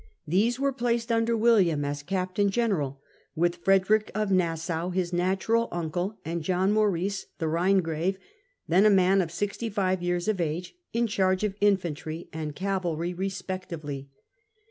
These 0.27 0.59
were 0.59 0.73
placed 0.73 1.11
under 1.11 1.37
William 1.37 1.85
as 1.85 2.01
Captain 2.01 2.49
General, 2.49 2.99
with 3.35 3.57
Frederick 3.57 4.09
of 4.15 4.31
Nassau, 4.31 4.89
his 4.89 5.13
natural 5.13 5.67
uncle, 5.71 6.17
and 6.25 6.41
John 6.41 6.71
Maurice, 6.71 7.27
the 7.37 7.47
Rhine 7.47 7.81
grave, 7.81 8.17
then 8.67 8.87
a 8.87 8.89
man 8.89 9.21
of 9.21 9.29
sixty 9.31 9.69
five 9.69 10.01
years 10.01 10.27
of 10.27 10.41
age, 10.41 10.73
in 10.91 11.05
charge 11.05 11.43
of 11.43 11.53
the 11.53 11.67
infantry 11.67 12.29
and 12.33 12.55
cavalry 12.55 13.13
respectively. 13.13 14.09